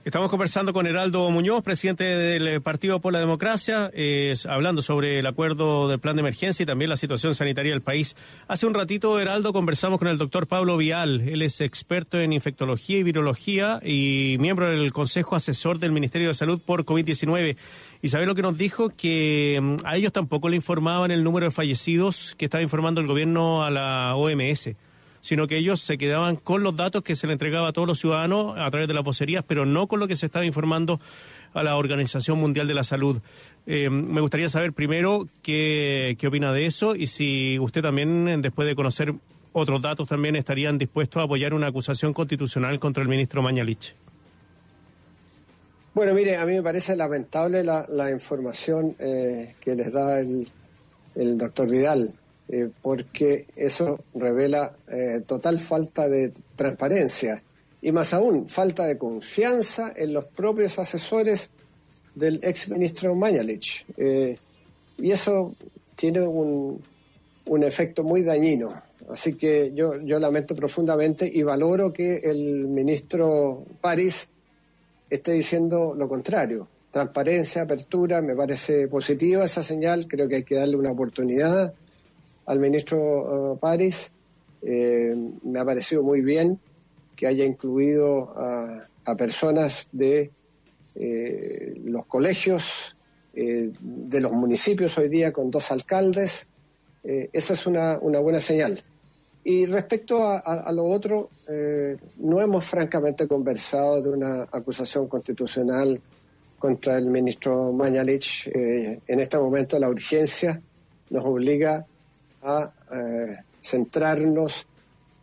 Estamos 0.09 0.31
conversando 0.31 0.73
con 0.73 0.87
Heraldo 0.87 1.31
Muñoz, 1.31 1.63
presidente 1.63 2.03
del 2.03 2.63
Partido 2.63 2.99
por 2.99 3.13
la 3.13 3.19
Democracia, 3.19 3.91
eh, 3.93 4.35
hablando 4.49 4.81
sobre 4.81 5.19
el 5.19 5.27
acuerdo 5.27 5.87
del 5.87 5.99
plan 6.01 6.17
de 6.17 6.21
emergencia 6.21 6.63
y 6.63 6.67
también 6.67 6.89
la 6.89 6.97
situación 6.97 7.35
sanitaria 7.35 7.73
del 7.73 7.83
país. 7.83 8.17
Hace 8.47 8.65
un 8.65 8.73
ratito, 8.73 9.21
Heraldo, 9.21 9.53
conversamos 9.53 9.99
con 9.99 10.09
el 10.09 10.17
doctor 10.17 10.47
Pablo 10.47 10.79
Vial. 10.79 11.29
Él 11.29 11.43
es 11.43 11.61
experto 11.61 12.19
en 12.19 12.33
infectología 12.33 12.97
y 12.97 13.03
virología 13.03 13.81
y 13.85 14.39
miembro 14.41 14.71
del 14.71 14.95
Consejo 14.95 15.37
Asesor 15.37 15.79
del 15.79 15.93
Ministerio 15.93 16.29
de 16.29 16.35
Salud 16.35 16.59
por 16.59 16.87
COVID-19. 16.87 17.59
Y 18.01 18.09
sabe 18.09 18.25
lo 18.25 18.35
que 18.35 18.41
nos 18.41 18.57
dijo, 18.57 18.89
que 18.89 19.59
mm, 19.61 19.77
a 19.85 19.99
ellos 19.99 20.15
tampoco 20.15 20.49
le 20.49 20.57
informaban 20.57 21.11
el 21.11 21.23
número 21.23 21.45
de 21.45 21.51
fallecidos 21.51 22.35
que 22.39 22.47
estaba 22.47 22.63
informando 22.63 23.03
el 23.03 23.07
gobierno 23.07 23.63
a 23.63 23.69
la 23.69 24.17
OMS 24.17 24.71
sino 25.21 25.47
que 25.47 25.57
ellos 25.57 25.81
se 25.81 25.99
quedaban 25.99 26.37
con 26.37 26.63
los 26.63 26.77
datos 26.77 27.03
que 27.03 27.17
se 27.17 27.27
le 27.27 27.35
entregaba 27.35 27.69
a 27.69 27.73
todos 27.73 27.89
los 27.89 27.99
ciudadanos 27.99 28.57
a 28.59 28.71
través 28.71 28.89
de 28.89 28.95
las 28.95 29.05
vocerías, 29.05 29.45
pero 29.47 29.67
no 29.67 29.87
con 29.87 30.01
lo 30.01 30.09
que 30.09 30.17
se 30.17 30.27
estaba 30.27 30.45
informando 30.45 31.01
a 31.55 31.63
la 31.63 31.77
Organización 31.77 32.39
Mundial 32.39 32.69
de 32.69 32.75
la 32.75 32.85
Salud. 32.85 33.21
Eh, 33.67 33.91
me 33.91 34.21
gustaría 34.21 34.49
saber 34.49 34.73
primero 34.73 35.27
qué, 35.43 36.17
qué 36.19 36.27
opina 36.27 36.53
de 36.53 36.67
eso 36.67 36.95
y 36.95 37.07
si 37.07 37.59
usted 37.59 37.83
también, 37.83 38.43
después 38.43 38.67
de 38.69 38.75
conocer 38.75 39.15
otros 39.53 39.83
datos, 39.83 40.09
también 40.09 40.37
estarían 40.37 40.79
dispuestos 40.79 41.21
a 41.21 41.25
apoyar 41.25 41.55
una 41.55 41.69
acusación 41.69 42.13
constitucional 42.13 42.79
contra 42.79 43.03
el 43.03 43.09
ministro 43.09 43.43
Mañalich. 43.43 43.95
Bueno, 45.95 46.15
mire, 46.15 46.37
a 46.37 46.45
mí 46.45 46.53
me 46.53 46.63
parece 46.63 46.95
lamentable 46.95 47.65
la, 47.65 47.85
la 47.89 48.11
información 48.11 48.95
eh, 49.01 49.55
que 49.61 49.75
les 49.75 49.93
da 49.93 50.21
el, 50.21 50.47
el 51.17 51.37
doctor 51.37 51.69
Vidal. 51.69 52.15
Eh, 52.51 52.71
porque 52.81 53.47
eso 53.57 54.01
revela 54.15 54.75
eh, 54.89 55.21
total 55.27 55.61
falta 55.61 56.09
de 56.09 56.33
transparencia 56.57 57.43
y 57.83 57.93
más 57.93 58.15
aún 58.15 58.49
falta 58.49 58.87
de 58.87 58.97
confianza 58.97 59.93
en 59.95 60.15
los 60.15 60.25
propios 60.25 60.79
asesores 60.79 61.51
del 62.15 62.41
ex 62.43 62.71
ministro 62.71 63.15
Mañalich. 63.15 63.85
Eh, 63.99 64.39
y 64.97 65.11
eso 65.11 65.55
tiene 65.95 66.23
un, 66.23 66.81
un, 67.45 67.63
efecto 67.63 68.03
muy 68.03 68.23
dañino. 68.23 68.83
Así 69.11 69.35
que 69.35 69.73
yo, 69.75 70.01
yo 70.01 70.19
lamento 70.19 70.57
profundamente 70.57 71.31
y 71.33 71.43
valoro 71.43 71.93
que 71.93 72.17
el 72.17 72.67
ministro 72.67 73.65
París 73.83 74.27
esté 75.11 75.33
diciendo 75.33 75.95
lo 75.95 76.09
contrario. 76.09 76.67
Transparencia, 76.91 77.63
apertura, 77.63 78.23
me 78.23 78.35
parece 78.35 78.89
positiva 78.89 79.45
esa 79.45 79.63
señal, 79.63 80.09
creo 80.09 80.27
que 80.27 80.37
hay 80.37 80.45
que 80.45 80.57
darle 80.57 80.77
una 80.77 80.93
oportunidad 80.93 81.75
al 82.49 82.59
ministro 82.59 83.53
uh, 83.53 83.59
París. 83.59 84.11
Eh, 84.63 85.15
me 85.45 85.61
ha 85.61 85.65
parecido 85.65 86.03
muy 86.03 86.21
bien 86.21 86.59
que 87.15 87.27
haya 87.27 87.45
incluido 87.45 88.35
a, 88.37 88.85
personas 89.17 89.89
de 89.91 90.31
los 91.85 92.05
colegios 92.05 92.95
de 93.33 94.21
los 94.21 94.33
municipios 94.33 94.99
hoy 94.99 95.09
día 95.09 95.33
con 95.33 95.51
dos 95.51 95.71
alcaldes. 95.71 96.47
eso 97.03 97.55
es 97.55 97.67
una, 97.67 97.99
una 98.03 98.19
buena 98.19 98.39
señal. 98.39 98.79
Y 99.51 99.65
respecto 99.65 100.29
a, 100.29 100.71
lo 100.73 100.85
otro, 100.85 101.31
eh, 101.49 101.97
no 102.19 102.39
hemos 102.43 102.67
francamente 102.67 103.27
conversado 103.27 104.03
de 104.03 104.11
una 104.11 104.43
acusación 104.43 105.09
constitucional 105.09 105.99
contra 106.59 106.99
el 106.99 107.09
ministro 107.09 107.73
Mañalich. 107.73 108.47
Eh, 108.49 109.01
en 109.07 109.21
este 109.21 109.39
momento 109.39 109.79
la 109.79 109.89
urgencia 109.89 110.61
nos 111.09 111.25
obliga 111.25 111.77
a 111.77 111.87
eh, 112.45 113.37
centrarnos 113.61 114.67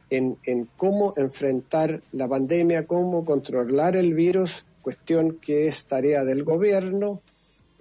en, 0.09 0.37
en, 0.43 0.67
cómo 0.77 1.13
enfrentar 1.17 2.01
la 2.11 2.27
pandemia, 2.27 2.85
cómo 2.85 3.25
controlar 3.25 3.95
el 3.95 4.13
virus, 4.13 4.65
cuestión 4.81 5.37
que 5.37 5.67
es 5.67 5.85
tarea 5.85 6.23
del 6.23 6.43
gobierno, 6.43 7.21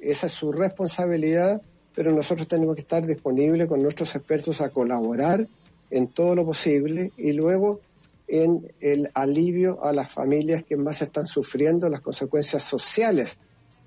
esa 0.01 0.27
es 0.27 0.33
su 0.33 0.53
responsabilidad, 0.53 1.63
pero 1.95 2.13
nosotros 2.13 2.49
tenemos 2.49 2.75
que 2.75 2.83
estar 2.83 3.07
disponibles 3.07 3.67
con 3.67 3.83
nuestros 3.83 4.15
expertos 4.15 4.61
a 4.61 4.71
colaborar 4.71 5.47
en 5.91 6.09
todo 6.09 6.35
lo 6.35 6.45
posible 6.45 7.13
y 7.17 7.33
luego 7.33 7.81
en 8.27 8.73
el 8.81 9.11
alivio 9.15 9.85
a 9.85 9.93
las 9.93 10.11
familias 10.11 10.65
que 10.65 10.77
más 10.77 11.03
están 11.03 11.27
sufriendo 11.27 11.89
las 11.89 12.01
consecuencias 12.01 12.63
sociales 12.63 13.37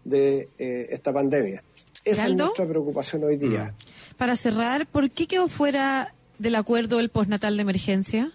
de 0.03 0.49
eh, 0.57 0.87
esta 0.89 1.11
pandemia. 1.11 1.63
Esa 2.03 2.27
es 2.27 2.35
nuestra 2.35 2.65
preocupación 2.65 3.23
hoy 3.25 3.35
día. 3.35 3.65
Mm. 3.65 3.96
Para 4.17 4.36
cerrar, 4.36 4.88
¿por 4.88 5.12
qué 5.12 5.27
quedó 5.27 5.47
fuera 5.47 6.13
del 6.39 6.55
acuerdo 6.55 7.00
el 7.00 7.09
postnatal 7.09 7.55
de 7.55 7.62
emergencia? 7.62 8.31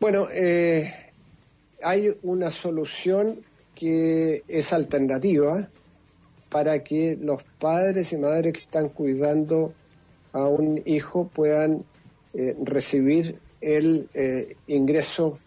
Bueno, 0.00 0.28
eh, 0.32 0.92
hay 1.82 2.16
una 2.22 2.50
solución 2.50 3.40
que 3.74 4.42
es 4.48 4.72
alternativa 4.72 5.68
para 6.48 6.82
que 6.82 7.18
los 7.20 7.42
padres 7.58 8.12
y 8.12 8.16
madres 8.16 8.54
que 8.54 8.60
están 8.60 8.88
cuidando 8.88 9.74
a 10.32 10.46
un 10.46 10.80
hijo 10.86 11.28
puedan 11.34 11.84
eh, 12.32 12.56
recibir 12.64 13.38
el 13.60 14.08
eh, 14.14 14.56
ingreso 14.66 15.38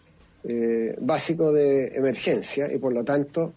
básico 0.98 1.52
de 1.52 1.94
emergencia 1.94 2.72
y 2.72 2.76
por 2.76 2.92
lo 2.92 3.04
tanto 3.04 3.54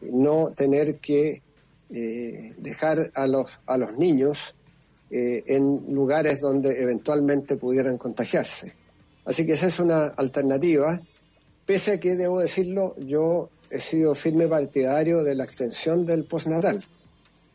no 0.00 0.50
tener 0.56 0.96
que 0.96 1.42
dejar 1.90 3.10
a 3.14 3.26
los, 3.26 3.50
a 3.66 3.76
los 3.76 3.98
niños 3.98 4.54
en 5.10 5.92
lugares 5.92 6.38
donde 6.40 6.80
eventualmente 6.80 7.56
pudieran 7.56 7.98
contagiarse. 7.98 8.72
Así 9.24 9.44
que 9.44 9.52
esa 9.52 9.66
es 9.66 9.78
una 9.80 10.06
alternativa, 10.06 11.00
pese 11.66 11.92
a 11.92 12.00
que, 12.00 12.16
debo 12.16 12.40
decirlo, 12.40 12.94
yo 12.98 13.50
he 13.70 13.80
sido 13.80 14.14
firme 14.14 14.48
partidario 14.48 15.22
de 15.22 15.34
la 15.34 15.44
extensión 15.44 16.04
del 16.04 16.24
postnatal. 16.24 16.82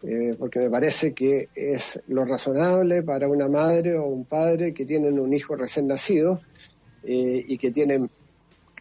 Eh, 0.04 0.36
porque 0.38 0.60
me 0.60 0.70
parece 0.70 1.14
que 1.14 1.50
es 1.56 2.00
lo 2.08 2.26
razonable 2.26 3.02
para 3.02 3.28
una 3.28 3.48
madre 3.48 3.98
o 3.98 4.06
un 4.06 4.26
padre 4.26 4.74
que 4.74 4.86
tienen 4.86 5.20
un 5.20 5.34
hijo 5.34 5.56
recién 5.56 5.88
nacido 5.88 6.42
eh, 7.04 7.44
y 7.48 7.58
que 7.58 7.72
tienen 7.72 8.10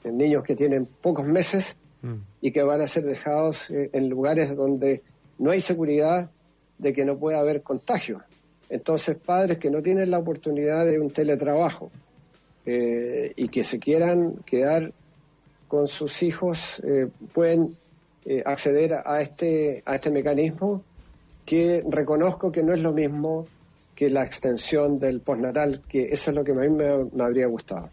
niños 0.05 0.45
que 0.45 0.55
tienen 0.55 0.87
pocos 1.01 1.25
meses 1.25 1.77
mm. 2.03 2.15
y 2.43 2.51
que 2.51 2.63
van 2.63 2.83
a 2.83 2.87
ser 2.87 3.05
dejados 3.05 3.71
eh, 3.71 3.89
en 3.95 4.11
lugares 4.11 4.55
donde 4.55 5.03
no 5.45 5.51
hay 5.51 5.61
seguridad 5.61 6.31
de 6.79 6.93
que 6.93 7.05
no 7.05 7.19
pueda 7.19 7.39
haber 7.39 7.63
contagio. 7.63 8.23
Entonces, 8.69 9.17
padres 9.17 9.59
que 9.59 9.71
no 9.71 9.83
tienen 9.83 10.11
la 10.11 10.19
oportunidad 10.19 10.87
de 10.87 10.99
un 10.99 11.11
teletrabajo 11.11 11.91
y 12.67 13.49
que 13.49 13.63
se 13.63 13.79
quieran 13.79 14.37
quedar 14.47 14.93
con 15.69 15.87
sus 15.87 16.23
hijos 16.23 16.83
pueden 17.35 17.77
acceder 18.47 18.95
a 19.05 19.21
este, 19.21 19.83
a 19.85 19.97
este 19.97 20.11
mecanismo 20.11 20.83
que 21.45 21.85
reconozco 21.89 22.51
que 22.51 22.63
no 22.63 22.73
es 22.73 22.81
lo 22.81 22.93
mismo 22.93 23.47
que 23.95 24.11
la 24.11 24.25
extensión 24.25 24.99
del 24.99 25.21
postnatal, 25.21 25.81
que 25.89 26.05
eso 26.11 26.31
es 26.31 26.37
lo 26.37 26.45
que 26.45 26.53
a 26.53 26.55
mí 26.55 26.69
me, 26.69 27.23
habría 27.23 27.47
gustado. 27.47 27.91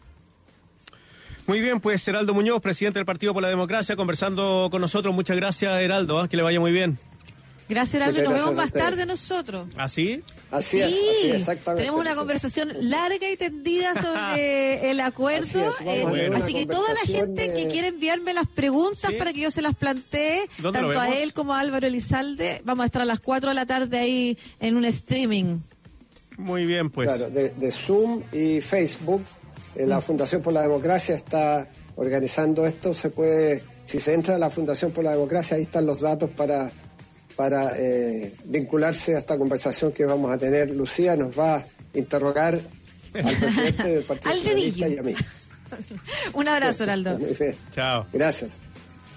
Muy 1.48 1.62
bien, 1.62 1.80
pues 1.80 2.08
Heraldo 2.08 2.34
Muñoz, 2.34 2.62
presidente 2.62 3.00
del 3.00 3.06
Partido 3.06 3.34
por 3.34 3.44
la 3.44 3.50
Democracia, 3.50 3.96
conversando 3.96 4.70
con 4.72 4.82
nosotros. 4.82 5.14
Muchas 5.14 5.38
gracias, 5.38 5.80
Heraldo, 5.82 6.20
¿ah? 6.20 6.28
que 6.28 6.38
le 6.38 6.44
vaya 6.44 6.60
muy 6.60 6.72
bien. 6.72 6.98
Gracias, 7.72 8.02
Heraldo. 8.02 8.22
Nos 8.24 8.34
vemos 8.34 8.54
más 8.54 8.72
tarde 8.74 9.06
nosotros. 9.06 9.66
¿Ah, 9.78 9.88
sí? 9.88 10.22
Así 10.52 10.82
es, 10.82 10.94
exactamente. 11.34 11.84
Tenemos 11.86 12.02
una 12.02 12.16
conversación 12.16 12.74
larga 12.82 13.32
y 13.32 13.38
tendida 13.38 13.94
sobre 14.02 14.92
el 14.92 15.00
acuerdo. 15.00 15.72
Eh, 15.86 16.30
así, 16.36 16.54
que 16.54 16.66
toda 16.66 16.94
la 16.94 17.00
gente 17.00 17.54
que 17.54 17.68
quiere 17.70 17.88
enviarme 17.88 18.34
las 18.34 18.48
preguntas 18.48 19.14
para 19.14 19.32
que 19.32 19.40
yo 19.40 19.52
se 19.52 19.62
las 19.62 19.74
plantee, 19.74 20.50
tanto 20.62 21.00
a 21.00 21.16
él 21.16 21.34
como 21.34 21.54
a 21.54 21.62
Álvaro 21.62 21.88
Elizalde, 21.88 22.62
vamos 22.66 22.84
a 22.84 22.88
estar 22.88 23.04
a 23.04 23.06
las 23.06 23.22
4 23.22 23.52
de 23.52 23.56
la 23.56 23.66
tarde 23.66 24.00
ahí 24.00 24.38
en 24.60 24.76
un 24.76 24.84
streaming. 24.84 25.60
Muy 26.38 26.66
bien, 26.66 26.90
pues. 26.90 27.08
Claro, 27.08 27.30
de, 27.32 27.72
Zoom 27.72 28.22
y 28.34 28.60
Facebook. 28.60 29.24
Eh, 29.76 29.88
la 29.88 30.02
Fundación 30.02 30.42
por 30.42 30.52
la 30.52 30.62
Democracia 30.62 31.16
está 31.16 31.70
organizando 31.96 32.66
esto. 32.66 32.94
Se 32.94 33.12
puede, 33.12 33.64
si 33.86 33.98
se 33.98 34.14
entra 34.14 34.36
a 34.36 34.38
la 34.38 34.50
Fundación 34.50 34.92
por 34.92 35.06
la 35.06 35.12
Democracia, 35.12 35.56
ahí 35.56 35.64
están 35.64 35.86
los 35.86 36.02
datos 36.02 36.30
para 36.32 36.70
para 37.42 37.76
eh, 37.76 38.36
vincularse 38.44 39.16
a 39.16 39.18
esta 39.18 39.36
conversación 39.36 39.92
que 39.94 40.06
vamos 40.06 40.30
a 40.32 40.38
tener. 40.38 40.70
Lucía 40.70 41.16
nos 41.16 41.40
va 41.40 41.56
a 41.56 41.64
interrogar 41.96 42.54
al 43.16 43.36
presidente 43.36 43.84
del 43.96 44.04
Partido 44.04 44.32
Socialista 44.36 44.88
y 44.88 44.98
a 45.00 45.02
mí. 45.02 45.16
Un 46.34 46.48
abrazo, 46.48 46.84
Heraldo. 46.84 47.18
Chao. 47.72 48.06
Gracias. 48.14 48.52